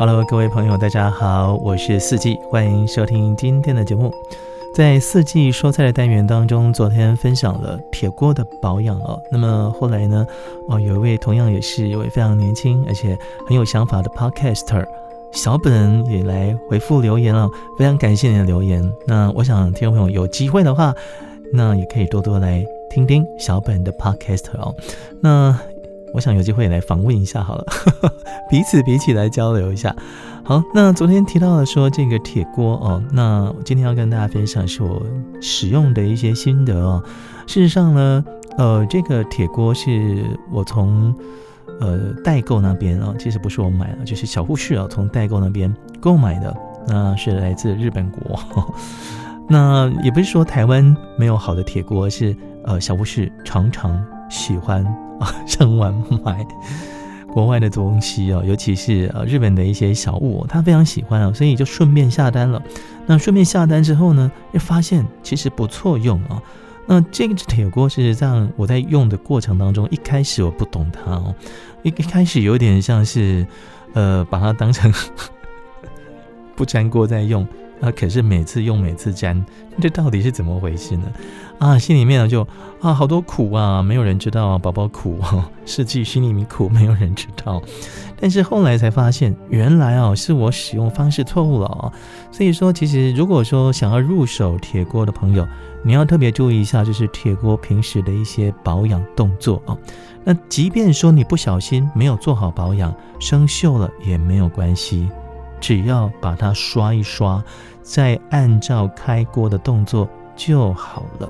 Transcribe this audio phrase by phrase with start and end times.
[0.00, 4.10] Hello，各位朋友，大家好，我是四季，欢迎收听今天的节目。
[4.74, 9.20] 在四季说菜的单元当中，昨天分享了铁锅的保养哦。
[9.30, 10.26] 那么后来呢，
[10.70, 13.14] 哦，有一位同样也是一位非常年轻而且
[13.46, 14.86] 很有想法的 Podcaster
[15.32, 17.46] 小本也来回复留言了，
[17.78, 18.82] 非常感谢你的留言。
[19.06, 20.94] 那我想听众朋友有机会的话，
[21.52, 24.74] 那也可以多多来听听小本的 podcast 哦。
[25.20, 25.54] 那
[26.12, 27.64] 我想有机会来访问一下好了，
[28.50, 29.94] 彼此彼此来交流一下。
[30.42, 35.00] 好，那昨天提到了说这个铁锅哦，那今天要跟大家分享是我
[35.40, 37.02] 使用的一些心得哦。
[37.46, 38.24] 事实上呢，
[38.56, 41.14] 呃，这个铁锅是我从
[41.80, 46.56] 呃代购那边啊，其实不是我买的，就是小护士啊从代购那边购买的，
[46.88, 48.40] 那是来自日本国。
[49.48, 52.34] 那也不是说台湾没有好的铁锅，是
[52.64, 54.82] 呃小护士常常喜欢。
[55.20, 55.94] 啊，上网
[56.24, 56.46] 买
[57.30, 62.62] 国外的东西哦，尤其是呃日本的一些小物，他非常喜欢啊，所以就顺便下单了。
[63.04, 66.42] 那顺便下单之后呢，又发现其实不错用啊。
[66.86, 71.34] 那这个铁锅事实上我在用的过程当中，一开始我不懂它哦，
[71.82, 73.46] 一一开始有点像是
[73.92, 74.90] 呃把它当成
[76.56, 77.46] 不粘锅在用。
[77.80, 77.90] 那！
[77.92, 79.44] 可是每次用每次粘，
[79.80, 81.04] 这到底是怎么回事呢？
[81.58, 82.46] 啊，心里面呢就
[82.80, 85.18] 啊好多苦啊，没有人知道啊，宝宝苦，
[85.66, 87.62] 世纪心里面苦，没有人知道。
[88.18, 91.92] 但是后来才发现，原来啊是我使用方式错误了啊。
[92.30, 95.46] 所以说，其实如果说想要入手铁锅的朋友，
[95.82, 99.76] 你要特别注意一下，就是铁锅平时的一些保养动作啊。
[100.22, 105.08] 那即便说你不小心没有做好保养，生锈了也没有关系，
[105.60, 107.42] 只要把它刷一刷。
[107.82, 111.28] 再按照开锅的动作就好了。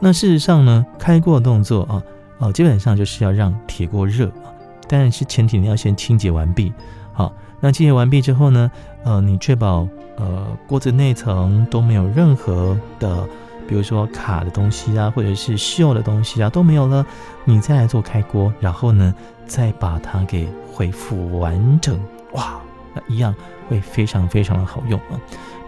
[0.00, 2.02] 那事实上呢，开锅的动作啊，
[2.38, 4.50] 哦，基本上就是要让铁锅热啊，
[4.88, 6.72] 但是前提你要先清洁完毕。
[7.12, 8.68] 好，那清洁完毕之后呢，
[9.04, 13.24] 呃，你确保呃锅子内层都没有任何的，
[13.68, 17.06] 比如说卡的东西啊，或者是锈的东西啊都没有了，
[17.44, 19.14] 你再来做开锅，然后呢，
[19.46, 22.00] 再把它给恢复完整，
[22.32, 22.60] 哇，
[22.94, 23.34] 那一样
[23.68, 25.20] 会非常非常的好用啊。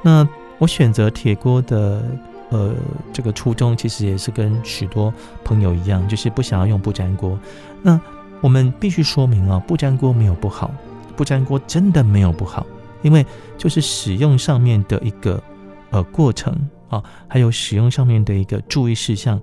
[0.02, 0.28] 那
[0.58, 2.02] 我选择铁锅的，
[2.50, 2.72] 呃，
[3.12, 5.12] 这个初衷其实也是跟许多
[5.44, 7.38] 朋友一样，就是不想要用不粘锅。
[7.82, 8.00] 那
[8.40, 10.70] 我们必须说明啊，不粘锅没有不好，
[11.16, 12.66] 不粘锅真的没有不好，
[13.02, 13.24] 因为
[13.58, 15.42] 就是使用上面的一个
[15.90, 16.54] 呃过程
[16.88, 19.40] 啊，还有使用上面的一个注意事项，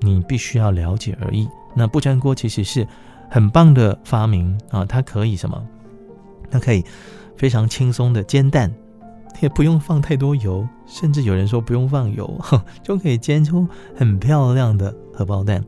[0.00, 1.46] 你必须要了解而已。
[1.74, 2.86] 那不粘锅其实是
[3.28, 5.62] 很棒的发明啊，它可以什么？
[6.50, 6.84] 它可以
[7.36, 8.72] 非常轻松的煎蛋。
[9.40, 12.40] 也不用放太多油，甚至有人说不用放油，
[12.82, 15.62] 就可以煎出很漂亮的荷包蛋。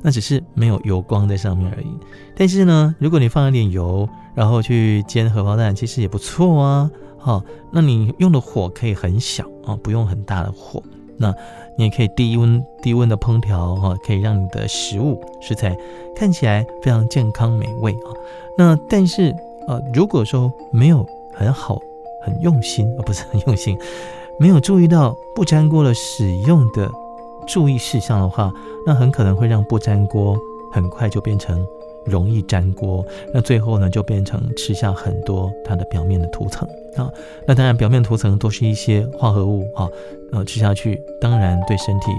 [0.00, 1.86] 那只是没有油光在上面而已。
[2.34, 6.90] 但是呢，如果你放一点油，然后去煎荷包蛋，其实也不错啊。
[7.18, 10.82] 好，那你用的火可以很小啊，不用很大的火。
[11.18, 11.34] 那
[11.76, 15.76] 你也可以低温低温的烹调哈，可以让你的食物食材
[16.16, 18.08] 看起来非常健康美味啊。
[18.56, 19.36] 那但是
[19.70, 21.78] 呃，如果说没有很好。
[22.22, 23.78] 很用心，而不是很用心，
[24.38, 26.86] 没有注意到不粘锅的使用的
[27.46, 28.52] 注意事项的话，
[28.86, 30.36] 那很可能会让不粘锅
[30.70, 31.66] 很快就变成
[32.04, 37.10] 容易粘锅，那最后呢就变成吃下很多它的表面的涂层啊。
[37.46, 39.88] 那当然，表面涂层都是一些化合物啊，
[40.32, 42.10] 呃，吃下去当然对身体。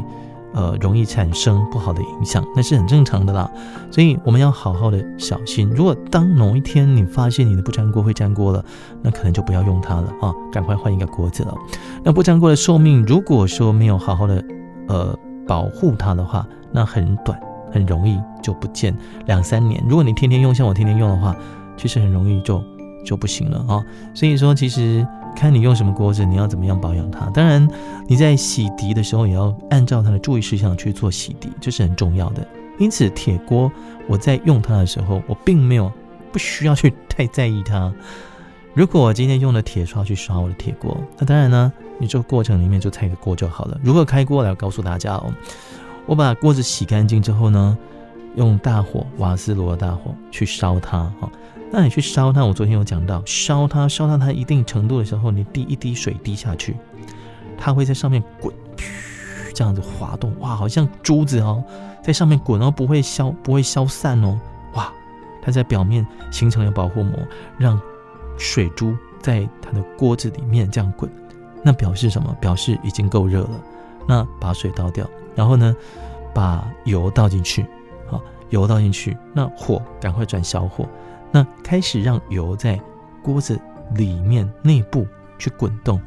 [0.53, 3.49] 呃，容易产生不好的影响，那是很正常的啦。
[3.89, 5.69] 所以我们要好好的小心。
[5.69, 8.63] 如果当某一天你发现你的不粘锅会粘锅了，
[9.01, 11.53] 那可能就不要用它了啊，赶快换一个锅子了。
[12.03, 14.43] 那不粘锅的寿命，如果说没有好好的
[14.87, 15.17] 呃
[15.47, 17.39] 保护它的话，那很短，
[17.71, 18.95] 很容易就不见
[19.25, 19.83] 两三年。
[19.87, 21.35] 如果你天天用，像我天天用的话，
[21.77, 22.63] 其实很容易就
[23.05, 23.83] 就不行了啊。
[24.13, 25.07] 所以说，其实。
[25.35, 27.29] 看你用什么锅子，你要怎么样保养它。
[27.31, 27.67] 当然，
[28.07, 32.47] 你在洗涤的时候也要按照它的注意事项去做洗涤，这是很重要的。
[32.77, 33.71] 因此，铁锅
[34.07, 35.91] 我在用它的时候，我并没有
[36.31, 37.91] 不需要去太在意它。
[38.73, 43.77] 如果我今天用了铁刷去刷我的铁锅，那当然呢，你这个过程里面就拆个锅就好了。
[43.83, 45.33] 如何开锅来告诉大家哦。
[46.05, 47.77] 我把锅子洗干净之后呢，
[48.35, 51.29] 用大火瓦斯炉的大火去烧它哈。
[51.73, 56.75] 那你去烧它，我昨天有讲到，烧它烧到它一定程度的时候，你滴一滴水滴下去，
[57.57, 58.53] 它会在上面滚，
[59.55, 61.63] 这样子滑动，哇，好像珠子哦，
[62.03, 64.37] 在上面滚哦，不会消不会消散哦，
[64.73, 64.91] 哇，
[65.41, 67.17] 它在表面形成了保护膜，
[67.57, 67.79] 让
[68.37, 71.09] 水珠在它的锅子里面这样滚，
[71.63, 72.35] 那表示什么？
[72.41, 73.51] 表示已经够热了。
[74.07, 75.73] 那把水倒掉，然后呢，
[76.33, 77.65] 把油倒进去，
[78.09, 78.19] 好，
[78.49, 80.85] 油倒进去，那火赶快转小火。
[81.31, 82.79] 那开始让油在
[83.23, 83.59] 锅子
[83.95, 85.07] 里面内部
[85.37, 85.99] 去滚动。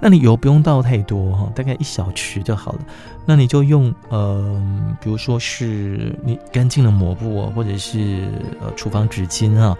[0.00, 2.78] 那你油不用倒太多哈，大概一小匙就好了。
[3.24, 4.62] 那你就用呃，
[5.00, 8.28] 比如说是你干净的抹布或者是
[8.60, 9.76] 呃厨房纸巾啊，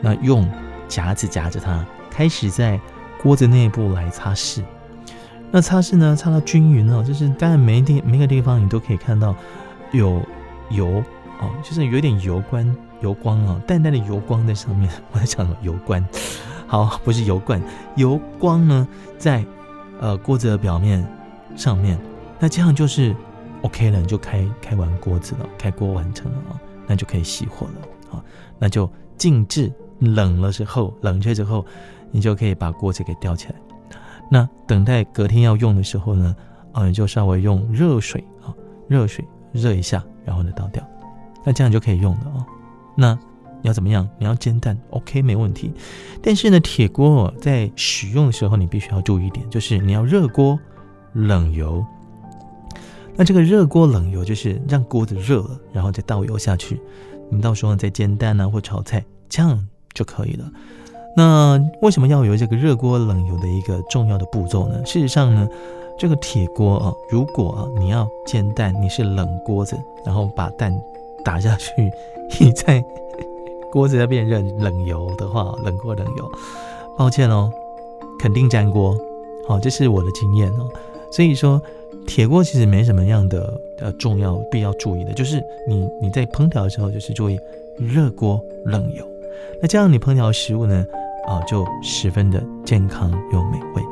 [0.00, 0.50] 那用
[0.88, 2.78] 夹子夹着它，开始在
[3.22, 4.62] 锅子内部来擦拭。
[5.50, 9.34] 那擦拭呢，擦到均匀哦，就是当然每地每个地方你都可以看到
[9.92, 10.20] 有
[10.70, 11.02] 油
[11.40, 14.90] 哦，就是有点油光油光啊，淡淡的油光在上面。
[15.12, 16.02] 我在讲油罐。
[16.66, 17.60] 好，不是油罐，
[17.96, 18.88] 油光呢
[19.18, 19.44] 在
[20.00, 21.06] 呃锅子的表面
[21.54, 21.98] 上面，
[22.40, 23.14] 那这样就是
[23.60, 28.24] OK 了，你就开开完锅子了，开锅完成了啊，那就可以熄火了啊，
[28.58, 31.62] 那就静置冷了之后，冷却之后，
[32.10, 33.54] 你就可以把锅子给吊起来。
[34.30, 36.34] 那等待隔天要用的时候呢，
[36.72, 38.48] 啊，你就稍微用热水啊，
[38.88, 39.22] 热水
[39.52, 40.82] 热一下，然后呢倒掉，
[41.44, 42.46] 那这样就可以用了啊，
[43.02, 43.18] 那。
[43.64, 44.08] 你要怎么样？
[44.18, 45.72] 你要煎蛋，OK，没问题。
[46.20, 50.58] 但是呢，铁锅在使用的时候，你必须要注意一点，就是你要热锅
[51.12, 51.84] 冷油。
[53.14, 56.80] 那这个热锅冷油就是让锅子热了，然后再倒油下去。
[57.30, 59.64] 你到时候再煎蛋啊或炒菜，这样
[59.94, 60.50] 就可以了。
[61.16, 64.84] 那为什么要有这个热锅冷油的一个重要的步骤呢？
[64.84, 65.48] 事实上呢，
[65.96, 70.76] 这个铁锅啊，如果你要煎蛋，你是冷锅子，然后把蛋
[71.24, 71.90] 打下去，
[72.40, 72.82] 你在
[73.70, 76.30] 锅子要变热冷油的话，冷锅冷油，
[76.96, 77.50] 抱歉哦，
[78.18, 78.96] 肯定粘锅。
[79.48, 80.68] 好，这是我的经验哦。
[81.10, 81.60] 所以说，
[82.06, 87.38] 铁锅其实没什么样的呃重要必要注意的，就是你你在烹调的时候，就是注意
[87.78, 89.04] 热锅冷油。
[89.60, 90.86] 那这样你烹调食物呢，
[91.26, 93.82] 啊，就十分的健康又美味。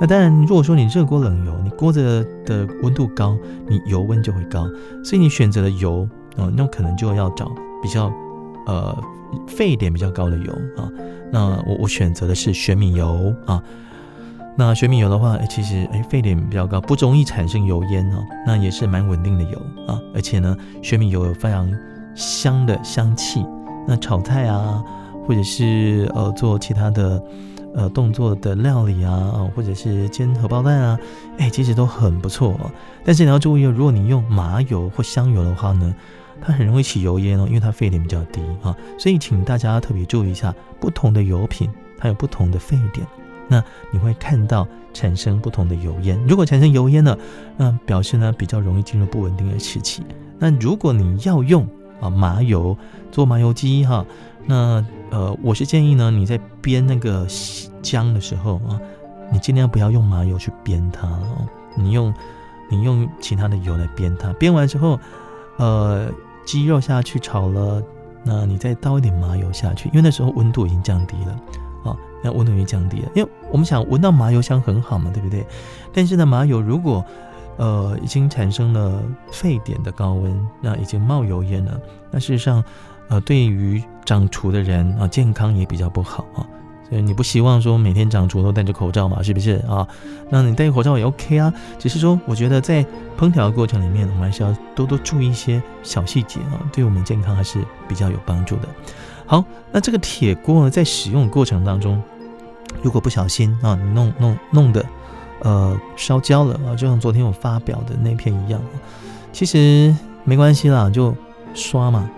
[0.00, 3.36] 那当然，如果说你热锅冷油，你锅子的温度高，
[3.66, 4.68] 你油温就会高，
[5.04, 6.08] 所以你选择了油
[6.38, 7.50] 啊，那可能就要找
[7.82, 8.10] 比较
[8.66, 8.96] 呃。
[9.46, 10.88] 沸点比较高的油啊，
[11.30, 13.62] 那我我选择的是玄米油啊。
[14.56, 18.24] 那玄米油的话，哎，其实哎沸点比较高，不容易产生油烟哦。
[18.46, 21.70] 那也是蛮稳定的油啊，而且呢，玄米油有非常
[22.14, 23.44] 香的香气。
[23.86, 24.82] 那炒菜啊，
[25.26, 27.22] 或者是呃做其他的
[27.78, 31.00] 呃动作的料理啊，或者是煎荷包蛋啊，
[31.38, 32.58] 哎，其实都很不错。
[33.04, 35.94] 但是你要注意哦，如果你用麻油或香油的话呢？
[36.40, 43.04] 它很容易起油烟哦，因为它沸点比较低啊，所以请大家特别注意一下，不同的油品它有不同的沸点，
[43.48, 43.60] 那
[43.90, 44.64] 你会看到
[44.94, 46.16] 产生不同的油烟。
[46.28, 47.18] 如果产生油烟呢，
[47.56, 50.04] 那表示呢比较容易进入不稳定的时期。
[50.38, 51.68] 那如果你要用
[52.00, 52.76] 啊麻油
[53.10, 54.04] 做麻油鸡哈，
[54.46, 57.26] 那呃我是建议呢你在煸那个
[57.82, 58.80] 姜的时候啊，
[59.32, 61.46] 你尽量不要用麻油去煸它哦，
[61.76, 62.12] 你用
[62.70, 64.98] 你用其他的油来煸它，煸完之后
[65.56, 66.10] 呃。
[66.48, 67.82] 鸡肉下去炒了，
[68.24, 71.32] 那你再倒一点麻油下去，因为那时候温度已经降低了，
[71.84, 75.46] 啊，那温度已经降低了，因为我们想闻到麻油香很好嘛，对不对？
[75.92, 77.04] 但是呢，麻油如果
[77.58, 81.78] 呃已经产生了沸点的高温，那已经冒油烟了，
[82.10, 82.64] 那事实上
[83.08, 86.40] 呃对于长厨的人啊健康也比较不好啊。
[86.88, 89.22] 所以你不希望说每天长厨都戴着口罩嘛？
[89.22, 89.86] 是不是啊？
[90.30, 91.52] 那你戴口罩也 OK 啊。
[91.78, 92.82] 只是说，我觉得在
[93.18, 98.68] 烹调的过程里面，我们还是要多多注意一些小细节啊，对我们健康还是比较有帮助的。
[99.26, 102.02] 好，那这个铁锅呢，在使用过程当中，
[102.82, 104.82] 如果不小心啊，你弄弄弄的
[105.42, 108.60] 呃烧焦了啊，就像昨天我发表的那篇一样，
[109.32, 111.14] 其实没关系啦，就
[111.54, 112.10] 刷嘛，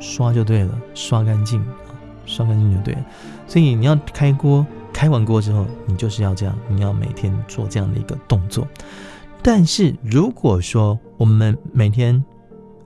[0.00, 1.92] 刷就对了，刷干净啊，
[2.26, 3.00] 刷干净就对了。
[3.46, 8.66] 所以你要开锅，开完锅之后，你就是要这样，你要每天做这样的一个动作。
[9.42, 12.24] 但是如果说我们每天，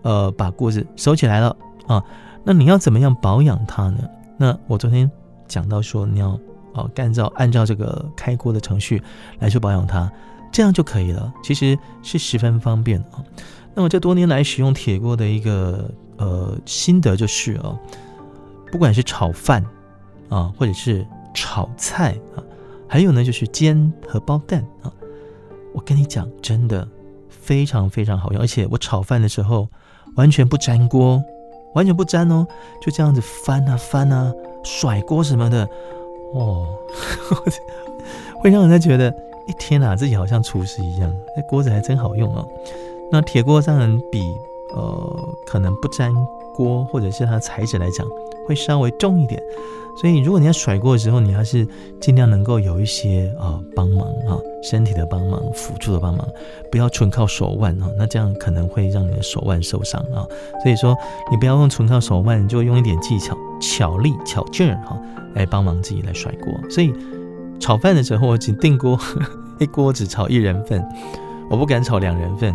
[0.03, 1.57] 呃，把锅子收起来了
[1.87, 2.05] 啊，
[2.45, 3.99] 那你要怎么样保养它呢？
[4.37, 5.11] 那我昨天
[5.49, 6.39] 讲到说，你要
[6.75, 9.03] 哦，按照按照这个开锅的程序
[9.39, 10.11] 来去保养它，
[10.53, 11.33] 这样就可以了。
[11.43, 13.25] 其实是十分方便啊。
[13.75, 17.79] 那么这多年来使用铁锅的一个呃心得就是哦，
[18.71, 19.65] 不管是炒饭。
[20.31, 22.39] 啊，或者是炒菜啊，
[22.87, 24.87] 还有呢，就是煎荷包蛋啊。
[25.75, 26.87] 我跟你讲，真的
[27.29, 29.67] 非常非常好用，而且我炒饭的时候
[30.15, 31.21] 完全不粘锅，
[31.75, 32.47] 完全不粘哦，
[32.81, 35.69] 就这样子翻啊翻啊，甩锅什么的，
[36.33, 36.67] 哦，
[38.41, 39.11] 会让人家觉得，
[39.47, 41.13] 一天哪，自己好像厨师一样。
[41.37, 42.47] 那锅子还真好用哦。
[43.11, 44.23] 那铁锅当然比
[44.75, 46.15] 呃，可能不粘
[46.55, 48.07] 锅或者是它的材质来讲，
[48.47, 49.43] 会稍微重一点。
[50.01, 51.67] 所以，如果你要甩锅的时候，你还是
[52.01, 56.27] 尽量能够有一些啊帮忙啊，身体的帮忙、辅助的帮忙，
[56.71, 60.25] 不要纯靠手腕啊，那这样可能会让你的手腕受伤啊。
[60.63, 60.97] 所以说，
[61.31, 64.99] 你不要用纯靠手腕，你就用一点技巧、巧力、巧劲儿哈，
[65.35, 66.59] 来帮忙自己来甩锅。
[66.69, 66.93] 所以
[67.61, 68.99] 炒饭的时候，我只定锅
[69.61, 70.83] 一锅只炒一人份，
[71.51, 72.55] 我不敢炒两人份。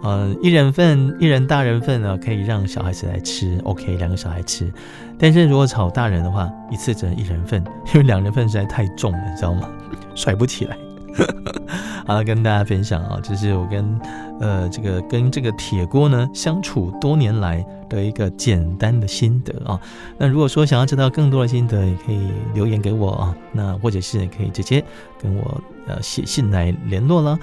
[0.00, 4.72] 呃，一人份，一人大人份呢，可以让小孩子来吃，OK，两个小孩吃。
[5.18, 9.68] 但是如果炒大人的话，一次只能一人份，因为两人份实在太重了，你知道吗？
[10.14, 10.78] 甩不起来。
[12.06, 14.00] 好了，跟大家分享啊，就是我跟
[14.40, 19.78] 呃这个跟这个铁锅呢相处多年来的一个简单的心得啊。
[20.16, 24.82] 那如果说想要知道更多的心得，也可以留言给我啊，那或者是可以直接
[25.20, 27.38] 跟我呃写信来联络了。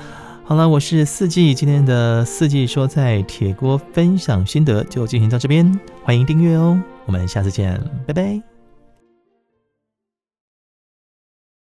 [0.47, 8.54] 好了，我是四季，今天的四季说在铁锅分享心得就进行到这边，欢迎订阅哦，我们下次见，拜拜。